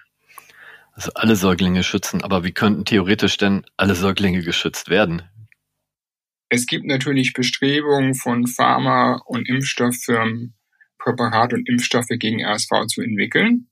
Also 0.93 1.13
alle 1.15 1.37
Säuglinge 1.37 1.83
schützen, 1.83 2.23
aber 2.23 2.45
wie 2.45 2.53
könnten 2.53 2.85
theoretisch 2.85 3.39
denn 3.39 3.65
alle 3.79 3.95
Säuglinge 3.95 4.43
geschützt 4.43 4.91
werden? 4.91 5.23
Es 6.51 6.67
gibt 6.67 6.87
natürlich 6.87 7.35
Bestrebungen 7.35 8.15
von 8.15 8.47
Pharma- 8.47 9.21
und 9.27 9.49
Impfstofffirmen, 9.49 10.55
Präparate 10.99 11.57
und 11.57 11.69
Impfstoffe 11.69 12.09
gegen 12.19 12.45
RSV 12.45 12.87
zu 12.87 13.03
entwickeln. 13.03 13.69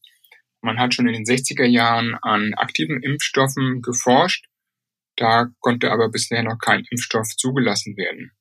Man 0.60 0.78
hat 0.78 0.94
schon 0.94 1.06
in 1.06 1.14
den 1.14 1.24
60er 1.24 1.64
Jahren 1.64 2.16
an 2.22 2.52
aktiven 2.54 3.02
Impfstoffen 3.02 3.80
geforscht. 3.80 4.46
Da 5.16 5.46
konnte 5.60 5.90
aber 5.90 6.10
bisher 6.10 6.42
noch 6.42 6.58
kein 6.58 6.84
Impfstoff 6.90 7.28
zugelassen 7.36 7.96
werden. 7.96 8.32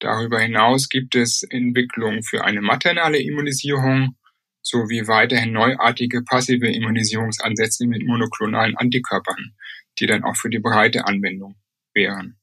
Darüber 0.00 0.40
hinaus 0.40 0.90
gibt 0.90 1.14
es 1.14 1.42
Entwicklungen 1.44 2.22
für 2.22 2.44
eine 2.44 2.60
maternale 2.60 3.22
Immunisierung 3.22 4.16
sowie 4.60 5.06
weiterhin 5.06 5.52
neuartige 5.52 6.22
passive 6.22 6.68
Immunisierungsansätze 6.68 7.86
mit 7.86 8.04
monoklonalen 8.04 8.76
Antikörpern, 8.76 9.54
die 9.98 10.06
dann 10.06 10.24
auch 10.24 10.36
für 10.36 10.50
die 10.50 10.58
breite 10.58 11.06
Anwendung 11.06 11.56
wären. 11.94 12.38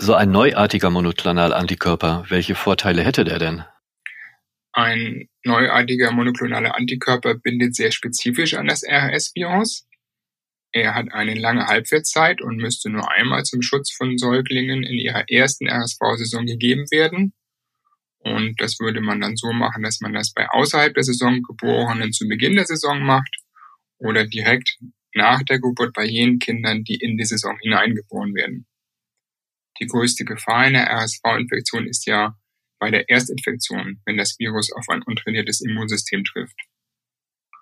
So 0.00 0.14
ein 0.14 0.30
neuartiger 0.30 0.90
Monoklonal-Antikörper, 0.90 2.24
welche 2.28 2.54
Vorteile 2.54 3.02
hätte 3.02 3.24
der 3.24 3.40
denn? 3.40 3.64
Ein 4.72 5.28
neuartiger 5.42 6.12
monoklonaler 6.12 6.76
Antikörper 6.76 7.34
bindet 7.34 7.74
sehr 7.74 7.90
spezifisch 7.90 8.54
an 8.54 8.68
das 8.68 8.84
RS-Virus. 8.84 9.88
Er 10.70 10.94
hat 10.94 11.10
eine 11.10 11.34
lange 11.34 11.66
Halbwertszeit 11.66 12.40
und 12.40 12.58
müsste 12.58 12.90
nur 12.90 13.10
einmal 13.10 13.42
zum 13.42 13.60
Schutz 13.60 13.90
von 13.90 14.18
Säuglingen 14.18 14.84
in 14.84 14.98
ihrer 14.98 15.28
ersten 15.28 15.68
RSV-Saison 15.68 16.46
gegeben 16.46 16.84
werden. 16.92 17.32
Und 18.20 18.60
das 18.60 18.78
würde 18.78 19.00
man 19.00 19.20
dann 19.20 19.36
so 19.36 19.52
machen, 19.52 19.82
dass 19.82 20.00
man 20.00 20.12
das 20.12 20.32
bei 20.32 20.48
außerhalb 20.48 20.94
der 20.94 21.02
Saison 21.02 21.42
Geborenen 21.42 22.12
zu 22.12 22.28
Beginn 22.28 22.54
der 22.54 22.66
Saison 22.66 23.00
macht 23.00 23.34
oder 23.98 24.26
direkt 24.26 24.78
nach 25.12 25.42
der 25.42 25.58
Geburt 25.58 25.92
bei 25.92 26.04
jenen 26.04 26.38
Kindern, 26.38 26.84
die 26.84 26.96
in 26.96 27.16
die 27.16 27.24
Saison 27.24 27.58
hineingeboren 27.60 28.32
werden. 28.36 28.66
Die 29.80 29.86
größte 29.86 30.24
Gefahr 30.24 30.58
einer 30.58 30.88
RSV-Infektion 30.90 31.86
ist 31.86 32.06
ja 32.06 32.36
bei 32.78 32.90
der 32.90 33.08
Erstinfektion, 33.08 34.00
wenn 34.04 34.16
das 34.16 34.38
Virus 34.38 34.72
auf 34.72 34.88
ein 34.88 35.02
untrainiertes 35.02 35.60
Immunsystem 35.60 36.24
trifft. 36.24 36.58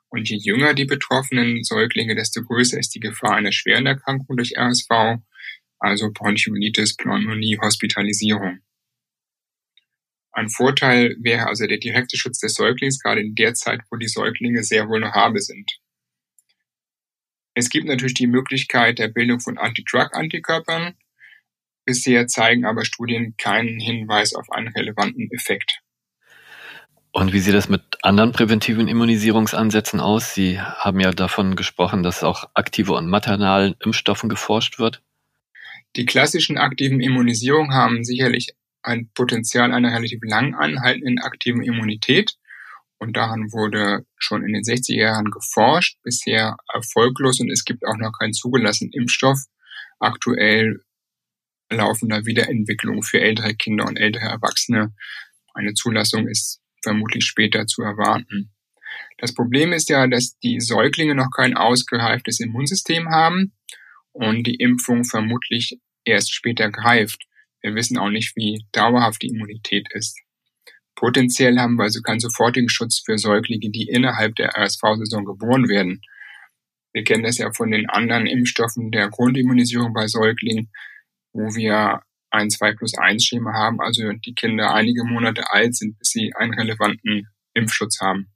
Und 0.09 0.29
je 0.29 0.37
jünger 0.37 0.75
die 0.75 0.85
betroffenen 0.85 1.65
Säuglinge, 1.65 2.15
desto 2.15 2.43
größer 2.43 2.79
ist 2.79 2.95
die 2.95 3.01
Gefahr 3.01 3.35
einer 3.35 3.53
schweren 3.53 3.87
Erkrankung 3.87 4.37
durch 4.37 4.57
RSV, 4.57 5.21
also 5.79 6.11
Bronchiolitis, 6.13 6.97
Pneumonie, 6.97 7.59
Hospitalisierung. 7.61 8.61
Ein 10.33 10.51
Vorteil 10.51 11.17
wäre 11.21 11.47
also 11.47 11.67
der 11.67 11.79
direkte 11.79 12.17
Schutz 12.17 12.39
des 12.39 12.55
Säuglings, 12.55 12.99
gerade 12.99 13.23
in 13.23 13.35
der 13.35 13.55
Zeit, 13.55 13.81
wo 13.91 13.97
die 13.97 14.09
Säuglinge 14.09 14.63
sehr 14.63 14.87
vulnerabel 14.89 15.41
sind. 15.41 15.79
Es 17.55 17.71
gibt 17.71 17.87
natürlich 17.87 18.15
die 18.15 18.27
Möglichkeit 18.27 18.99
der 18.99 19.09
Bildung 19.09 19.41
von 19.41 19.57
Anti-Drug-Antikörpern. 19.57 20.95
Bisher 21.87 22.27
zeigen 22.27 22.65
aber 22.67 22.85
Studien 22.85 23.37
keinen 23.39 23.79
Hinweis 23.79 24.35
auf 24.35 24.51
einen 24.51 24.69
relevanten 24.69 25.31
Effekt. 25.31 25.81
Und 27.13 27.33
wie 27.33 27.39
sieht 27.39 27.55
das 27.55 27.71
mit 27.71 27.83
anderen 28.03 28.33
präventiven 28.33 28.89
Immunisierungsansätzen 28.89 30.01
aus? 30.01 30.35
Sie 30.35 30.61
haben 30.61 31.01
ja 31.01 31.13
davon 31.13 31.57
gesprochen, 31.57 32.03
dass 32.03 32.25
auch 32.25 32.51
aktive 32.53 32.93
und 32.93 33.09
maternalen 33.09 33.75
Impfstoffen 33.83 34.29
geforscht 34.29 34.79
wird. 34.79 35.01
Die 35.95 36.05
klassischen 36.05 36.59
aktiven 36.59 37.01
Immunisierungen 37.01 37.73
haben 37.73 38.05
sicherlich 38.05 38.55
ein 38.83 39.09
Potenzial 39.15 39.73
einer 39.73 39.93
relativ 39.93 40.21
lang 40.23 40.55
anhaltenden 40.55 41.21
aktiven 41.21 41.63
Immunität. 41.63 42.35
Und 42.99 43.17
daran 43.17 43.53
wurde 43.53 44.05
schon 44.17 44.45
in 44.45 44.53
den 44.53 44.63
60er 44.63 44.95
Jahren 44.95 45.31
geforscht, 45.31 45.99
bisher 46.03 46.57
erfolglos 46.73 47.41
und 47.41 47.51
es 47.51 47.65
gibt 47.65 47.87
auch 47.87 47.97
noch 47.97 48.13
keinen 48.19 48.33
zugelassenen 48.33 48.93
Impfstoff. 48.93 49.45
Aktuell 50.01 50.81
laufen 51.71 52.09
da 52.09 52.25
wieder 52.25 52.49
Entwicklungen 52.49 53.03
für 53.03 53.21
ältere 53.21 53.55
Kinder 53.55 53.87
und 53.87 53.97
ältere 53.97 54.27
Erwachsene. 54.27 54.95
Eine 55.55 55.75
Zulassung 55.75 56.29
ist 56.29 56.61
vermutlich 56.83 57.25
später 57.25 57.67
zu 57.67 57.83
erwarten. 57.83 58.53
Das 59.19 59.35
Problem 59.35 59.73
ist 59.73 59.89
ja, 59.89 60.07
dass 60.07 60.39
die 60.39 60.61
Säuglinge 60.61 61.15
noch 61.15 61.31
kein 61.35 61.57
ausgereiftes 61.57 62.41
Immunsystem 62.41 63.09
haben 63.11 63.53
und 64.13 64.47
die 64.47 64.57
Impfung 64.57 65.05
vermutlich 65.05 65.79
erst 66.05 66.33
später 66.35 66.71
greift. 66.71 67.27
Wir 67.63 67.75
wissen 67.75 67.99
auch 67.99 68.11
nicht, 68.11 68.37
wie 68.37 68.65
dauerhaft 68.73 69.23
die 69.23 69.29
Immunität 69.29 69.89
ist. 69.93 70.19
Potenziell 70.95 71.59
haben 71.59 71.77
wir 71.77 71.85
also 71.85 72.01
keinen 72.01 72.21
sofortigen 72.21 72.69
Schutz 72.69 73.03
für 73.05 73.19
Säuglinge, 73.19 73.71
die 73.71 73.89
innerhalb 73.89 74.35
der 74.37 74.57
RSV-Saison 74.57 75.25
geboren 75.25 75.69
werden. 75.69 76.01
Wir 76.93 77.05
kennen 77.05 77.25
das 77.25 77.37
ja 77.37 77.53
von 77.53 77.71
den 77.71 77.89
anderen 77.91 78.27
Impfstoffen 78.27 78.91
der 78.91 79.11
Grundimmunisierung 79.11 79.93
bei 79.93 80.07
Säuglingen, 80.07 80.71
wo 81.37 81.55
wir 81.55 82.03
ein 82.31 82.51
2 82.51 82.73
plus 82.75 82.97
1 82.99 83.25
Schema 83.25 83.53
haben, 83.53 83.81
also 83.81 84.13
die 84.13 84.35
Kinder 84.35 84.75
einige 84.75 85.05
Monate 85.05 85.53
alt 85.53 85.77
sind, 85.77 85.99
bis 85.99 86.11
sie 86.11 86.33
einen 86.35 86.55
relevanten 86.55 87.29
Impfschutz 87.55 88.01
haben. 88.01 88.33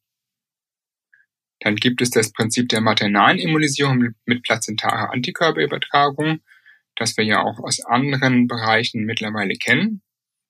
Dann 1.61 1.77
gibt 1.77 2.01
es 2.01 2.11
das 2.11 2.33
Prinzip 2.33 2.69
der 2.69 2.81
maternalen 2.81 3.39
Immunisierung 3.39 4.15
mit 4.25 4.43
plazentarer 4.43 5.13
Antikörperübertragung 5.13 6.41
das 7.01 7.17
wir 7.17 7.25
ja 7.25 7.43
auch 7.43 7.59
aus 7.61 7.81
anderen 7.81 8.47
Bereichen 8.47 9.05
mittlerweile 9.05 9.55
kennen. 9.55 10.03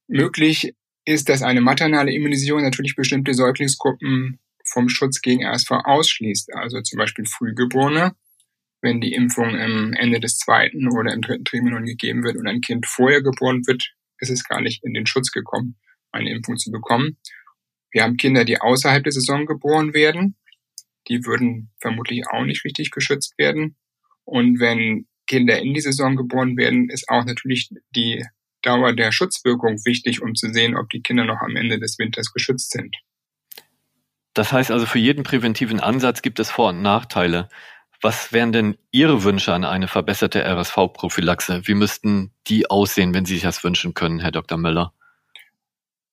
Möglich 0.08 0.74
ist, 1.04 1.28
dass 1.28 1.42
eine 1.42 1.60
maternale 1.60 2.12
Immunisierung 2.12 2.62
natürlich 2.62 2.96
bestimmte 2.96 3.34
Säuglingsgruppen 3.34 4.40
vom 4.64 4.88
Schutz 4.88 5.20
gegen 5.20 5.44
RSV 5.44 5.70
ausschließt, 5.70 6.54
also 6.54 6.80
zum 6.82 6.98
Beispiel 6.98 7.24
Frühgeborene. 7.24 8.14
Wenn 8.82 9.00
die 9.00 9.12
Impfung 9.12 9.56
im 9.56 9.92
Ende 9.92 10.20
des 10.20 10.38
zweiten 10.38 10.88
oder 10.88 11.12
im 11.12 11.20
dritten 11.20 11.44
Trimenon 11.44 11.84
gegeben 11.84 12.24
wird 12.24 12.36
und 12.36 12.46
ein 12.46 12.60
Kind 12.60 12.86
vorher 12.86 13.22
geboren 13.22 13.66
wird, 13.66 13.92
ist 14.18 14.30
es 14.30 14.44
gar 14.44 14.60
nicht 14.60 14.84
in 14.84 14.94
den 14.94 15.06
Schutz 15.06 15.32
gekommen, 15.32 15.76
eine 16.12 16.30
Impfung 16.30 16.56
zu 16.56 16.70
bekommen. 16.70 17.18
Wir 17.90 18.04
haben 18.04 18.16
Kinder, 18.16 18.44
die 18.44 18.60
außerhalb 18.60 19.02
der 19.02 19.12
Saison 19.12 19.46
geboren 19.46 19.92
werden. 19.92 20.36
Die 21.08 21.24
würden 21.24 21.70
vermutlich 21.80 22.26
auch 22.28 22.44
nicht 22.44 22.64
richtig 22.64 22.90
geschützt 22.90 23.36
werden. 23.36 23.76
Und 24.24 24.60
wenn 24.60 25.06
Kinder 25.26 25.58
in 25.58 25.74
die 25.74 25.80
Saison 25.80 26.16
geboren 26.16 26.56
werden, 26.56 26.88
ist 26.88 27.08
auch 27.08 27.24
natürlich 27.24 27.70
die 27.94 28.24
Dauer 28.62 28.94
der 28.94 29.12
Schutzwirkung 29.12 29.76
wichtig, 29.84 30.22
um 30.22 30.34
zu 30.34 30.52
sehen, 30.52 30.76
ob 30.76 30.90
die 30.90 31.02
Kinder 31.02 31.24
noch 31.24 31.40
am 31.40 31.56
Ende 31.56 31.78
des 31.78 31.98
Winters 31.98 32.32
geschützt 32.32 32.70
sind. 32.70 32.96
Das 34.34 34.52
heißt 34.52 34.70
also, 34.70 34.86
für 34.86 34.98
jeden 34.98 35.24
präventiven 35.24 35.80
Ansatz 35.80 36.22
gibt 36.22 36.38
es 36.38 36.50
Vor- 36.50 36.70
und 36.70 36.82
Nachteile. 36.82 37.48
Was 38.02 38.32
wären 38.32 38.52
denn 38.52 38.78
Ihre 38.90 39.24
Wünsche 39.24 39.52
an 39.52 39.64
eine 39.64 39.86
verbesserte 39.86 40.42
RSV-Prophylaxe? 40.42 41.66
Wie 41.66 41.74
müssten 41.74 42.32
die 42.46 42.70
aussehen, 42.70 43.12
wenn 43.12 43.26
Sie 43.26 43.34
sich 43.34 43.42
das 43.42 43.62
wünschen 43.62 43.92
können, 43.92 44.20
Herr 44.20 44.30
Dr. 44.30 44.56
Müller? 44.56 44.94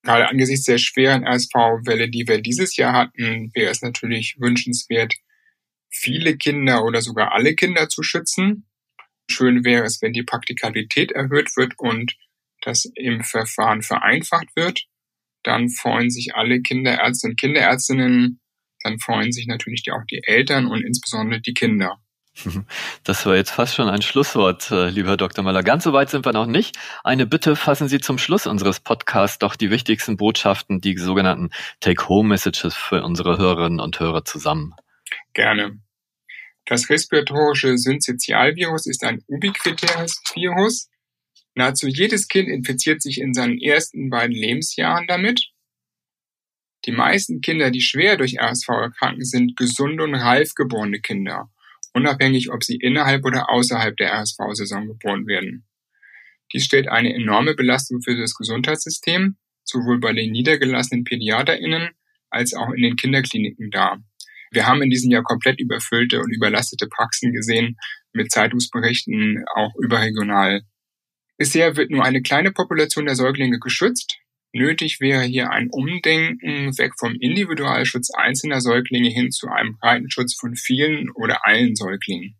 Gerade 0.03 0.29
angesichts 0.29 0.65
der 0.65 0.77
schweren 0.77 1.25
RSV-Welle, 1.25 2.09
die 2.09 2.27
wir 2.27 2.41
dieses 2.41 2.75
Jahr 2.75 2.93
hatten, 2.93 3.51
wäre 3.53 3.71
es 3.71 3.81
natürlich 3.81 4.35
wünschenswert, 4.39 5.13
viele 5.89 6.37
Kinder 6.37 6.83
oder 6.83 7.01
sogar 7.01 7.33
alle 7.33 7.55
Kinder 7.55 7.89
zu 7.89 8.03
schützen. 8.03 8.67
Schön 9.29 9.65
wäre 9.65 9.83
es, 9.83 10.01
wenn 10.01 10.13
die 10.13 10.23
Praktikabilität 10.23 11.11
erhöht 11.11 11.55
wird 11.55 11.73
und 11.77 12.15
das 12.61 12.85
im 12.95 13.23
Verfahren 13.23 13.81
vereinfacht 13.81 14.55
wird. 14.55 14.85
Dann 15.43 15.69
freuen 15.69 16.09
sich 16.09 16.35
alle 16.35 16.61
Kinderärzte 16.61 17.27
und 17.27 17.39
Kinderärztinnen. 17.39 18.39
Dann 18.83 18.99
freuen 18.99 19.31
sich 19.31 19.47
natürlich 19.47 19.83
auch 19.91 20.05
die 20.09 20.21
Eltern 20.23 20.67
und 20.67 20.83
insbesondere 20.83 21.41
die 21.41 21.53
Kinder. 21.53 21.99
Das 23.03 23.25
war 23.25 23.35
jetzt 23.35 23.51
fast 23.51 23.75
schon 23.75 23.89
ein 23.89 24.01
Schlusswort, 24.01 24.71
äh, 24.71 24.89
lieber 24.89 25.17
Dr. 25.17 25.43
Möller. 25.43 25.63
Ganz 25.63 25.83
so 25.83 25.93
weit 25.93 26.09
sind 26.09 26.25
wir 26.25 26.33
noch 26.33 26.45
nicht. 26.45 26.77
Eine 27.03 27.25
Bitte, 27.25 27.55
fassen 27.55 27.87
Sie 27.87 27.99
zum 27.99 28.17
Schluss 28.17 28.47
unseres 28.47 28.79
Podcasts 28.79 29.39
doch 29.39 29.55
die 29.55 29.69
wichtigsten 29.69 30.17
Botschaften, 30.17 30.81
die 30.81 30.97
sogenannten 30.97 31.49
Take-Home-Messages 31.79 32.75
für 32.75 33.03
unsere 33.03 33.37
Hörerinnen 33.37 33.79
und 33.79 33.99
Hörer 33.99 34.25
zusammen. 34.25 34.73
Gerne. 35.33 35.79
Das 36.65 36.89
respiratorische 36.89 37.77
Syncytialvirus 37.77 38.87
ist 38.87 39.03
ein 39.03 39.23
ubiquitäres 39.27 40.21
Virus. 40.33 40.89
Nahezu 41.55 41.87
jedes 41.87 42.27
Kind 42.27 42.49
infiziert 42.49 43.01
sich 43.01 43.19
in 43.21 43.33
seinen 43.33 43.59
ersten 43.59 44.09
beiden 44.09 44.35
Lebensjahren 44.35 45.07
damit. 45.07 45.49
Die 46.87 46.93
meisten 46.93 47.41
Kinder, 47.41 47.69
die 47.69 47.81
schwer 47.81 48.15
durch 48.15 48.39
RSV 48.39 48.69
erkranken, 48.69 49.25
sind 49.25 49.57
gesunde 49.57 50.05
und 50.05 50.15
reif 50.15 50.55
geborene 50.55 51.01
Kinder, 51.01 51.51
unabhängig 51.93 52.49
ob 52.49 52.63
sie 52.63 52.77
innerhalb 52.77 53.25
oder 53.25 53.49
außerhalb 53.49 53.97
der 53.97 54.13
RSV-Saison 54.13 54.87
geboren 54.87 55.27
werden. 55.27 55.65
Dies 56.53 56.63
stellt 56.63 56.87
eine 56.87 57.13
enorme 57.13 57.55
Belastung 57.55 58.01
für 58.01 58.15
das 58.15 58.33
Gesundheitssystem, 58.35 59.35
sowohl 59.65 59.99
bei 59.99 60.13
den 60.13 60.31
niedergelassenen 60.31 61.03
PädiaterInnen 61.03 61.89
als 62.29 62.53
auch 62.53 62.69
in 62.69 62.81
den 62.81 62.95
Kinderkliniken 62.95 63.69
dar. 63.69 64.01
Wir 64.51 64.65
haben 64.65 64.81
in 64.81 64.89
diesem 64.89 65.11
Jahr 65.11 65.23
komplett 65.23 65.59
überfüllte 65.59 66.21
und 66.21 66.33
überlastete 66.33 66.87
Praxen 66.87 67.33
gesehen, 67.33 67.75
mit 68.13 68.31
Zeitungsberichten 68.31 69.43
auch 69.55 69.75
überregional. 69.75 70.61
Bisher 71.37 71.75
wird 71.75 71.91
nur 71.91 72.05
eine 72.05 72.21
kleine 72.21 72.53
Population 72.53 73.05
der 73.05 73.15
Säuglinge 73.15 73.59
geschützt. 73.59 74.19
Nötig 74.57 74.99
wäre 74.99 75.23
hier 75.23 75.51
ein 75.51 75.69
Umdenken 75.69 76.77
weg 76.77 76.93
vom 76.97 77.15
Individualschutz 77.19 78.09
einzelner 78.11 78.59
Säuglinge 78.59 79.09
hin 79.09 79.31
zu 79.31 79.47
einem 79.47 79.77
breiten 79.77 80.09
Schutz 80.09 80.35
von 80.35 80.55
vielen 80.55 81.11
oder 81.11 81.45
allen 81.45 81.75
Säuglingen. 81.75 82.37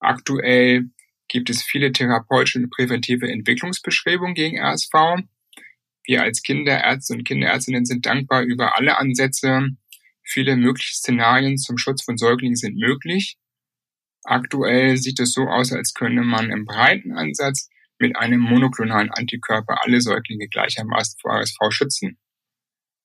Aktuell 0.00 0.86
gibt 1.28 1.50
es 1.50 1.62
viele 1.62 1.92
therapeutische 1.92 2.58
und 2.58 2.70
präventive 2.70 3.30
Entwicklungsbeschreibungen 3.30 4.34
gegen 4.34 4.58
RSV. 4.58 4.92
Wir 6.04 6.22
als 6.22 6.42
Kinderärzte 6.42 7.14
und 7.14 7.24
Kinderärztinnen 7.24 7.84
sind 7.84 8.06
dankbar 8.06 8.42
über 8.42 8.76
alle 8.76 8.98
Ansätze, 8.98 9.76
Viele 10.24 10.56
mögliche 10.56 10.94
Szenarien 10.94 11.58
zum 11.58 11.78
Schutz 11.78 12.02
von 12.02 12.16
Säuglingen 12.16 12.56
sind 12.56 12.76
möglich. 12.76 13.36
Aktuell 14.24 14.96
sieht 14.96 15.18
es 15.20 15.32
so 15.32 15.42
aus, 15.42 15.72
als 15.72 15.94
könne 15.94 16.22
man 16.22 16.50
im 16.50 16.64
breiten 16.64 17.12
Ansatz 17.12 17.68
mit 18.02 18.16
einem 18.16 18.40
monoklonalen 18.40 19.10
Antikörper 19.10 19.76
alle 19.82 20.00
Säuglinge 20.00 20.48
gleichermaßen 20.48 21.18
vor 21.20 21.38
RSV 21.38 21.58
schützen. 21.70 22.18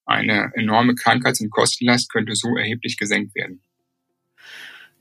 Eine 0.06 0.52
enorme 0.56 0.96
Krankheits- 0.96 1.40
und 1.40 1.52
Kostenlast 1.52 2.12
könnte 2.12 2.36
so 2.36 2.58
erheblich 2.58 2.98
gesenkt 2.98 3.36
werden. 3.36 3.62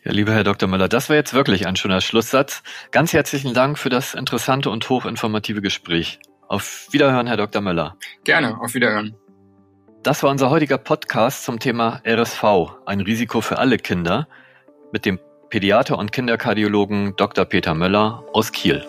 Ja, 0.04 0.12
lieber 0.12 0.32
Herr 0.32 0.44
Dr. 0.44 0.68
Müller, 0.68 0.88
das 0.88 1.08
war 1.08 1.16
jetzt 1.16 1.34
wirklich 1.34 1.66
ein 1.66 1.76
schöner 1.76 2.00
Schlusssatz. 2.00 2.62
Ganz 2.92 3.12
herzlichen 3.12 3.54
Dank 3.54 3.78
für 3.78 3.88
das 3.88 4.14
interessante 4.14 4.70
und 4.70 4.88
hochinformative 4.88 5.62
Gespräch. 5.62 6.20
Auf 6.46 6.88
Wiederhören, 6.92 7.26
Herr 7.26 7.36
Dr. 7.36 7.62
Müller. 7.62 7.96
Gerne, 8.22 8.60
auf 8.60 8.74
Wiederhören. 8.74 9.16
Das 10.02 10.22
war 10.22 10.30
unser 10.30 10.50
heutiger 10.50 10.78
Podcast 10.78 11.42
zum 11.42 11.58
Thema 11.58 12.02
RSV, 12.06 12.44
ein 12.84 13.00
Risiko 13.00 13.40
für 13.40 13.58
alle 13.58 13.78
Kinder, 13.78 14.28
mit 14.92 15.06
dem 15.06 15.18
Pädiater 15.48 15.98
und 15.98 16.12
Kinderkardiologen 16.12 17.16
Dr. 17.16 17.44
Peter 17.44 17.74
Möller 17.74 18.24
aus 18.32 18.52
Kiel. 18.52 18.86